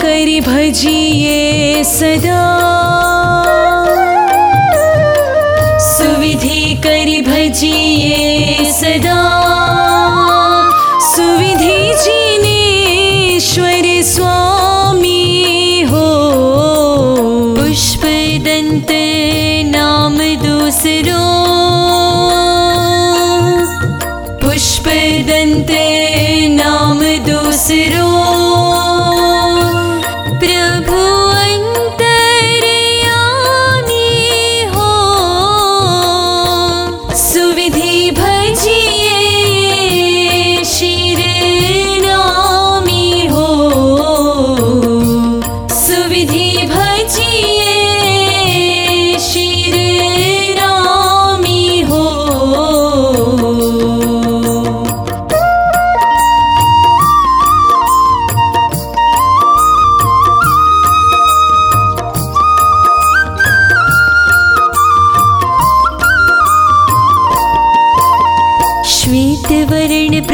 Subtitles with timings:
[0.00, 2.79] करी भजिए सदा।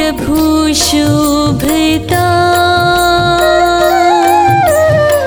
[0.07, 2.27] प्रभु शोभता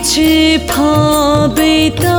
[0.00, 2.15] 只怕被打。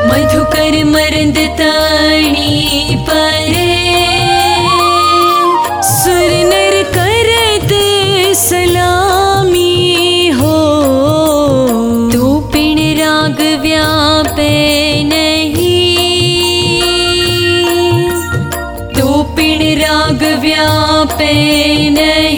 [0.07, 3.68] मधुकर मरंद ताणी परे।
[5.84, 10.57] सुरनर नर सलामी हो।
[12.13, 14.54] तू पिण राग व्यापे
[15.04, 16.01] नहीं।
[19.00, 21.33] तू पिण राग व्यापे
[21.90, 22.37] नहीं।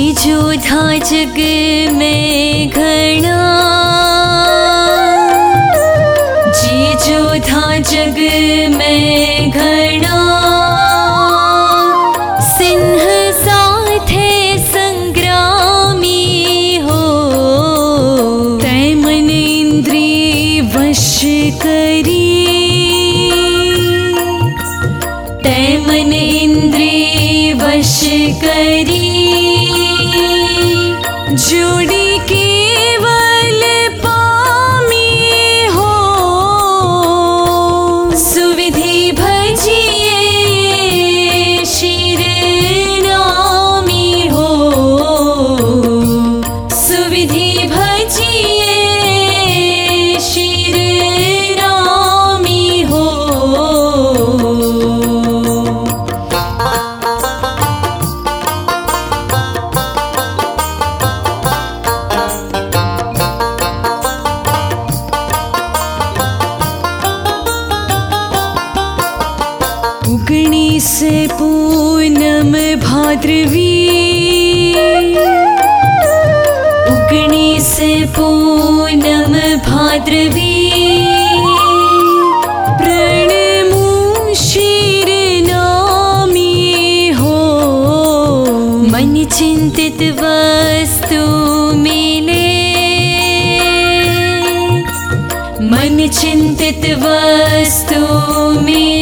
[0.00, 1.36] योधा जग
[1.92, 3.40] में घणा
[6.54, 8.18] जी योधा जग
[8.76, 9.18] मे
[14.58, 17.02] संग्रामी हो।
[18.62, 21.20] तय मन इन्द्री वश
[21.62, 22.28] करी।
[25.44, 28.00] तय मन इन्द्री वश
[28.44, 28.97] करी।
[70.28, 70.80] उगणि
[71.26, 72.52] पूनम
[72.86, 73.88] भाद्रवी।
[76.90, 79.34] भाद्रवि से पूनम
[79.70, 80.70] भाद्रवी।
[82.78, 83.72] प्रणीर
[86.32, 87.36] नी हो।
[88.90, 91.22] मन चिन्तित वस्तु
[91.76, 92.50] मिले।
[95.60, 98.00] मन चिन्तित वस्तु
[98.60, 98.97] मिले।